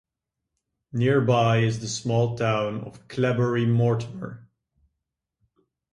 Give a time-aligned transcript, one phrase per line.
[0.91, 4.47] Nearby is the small town of Cleobury Mortimer.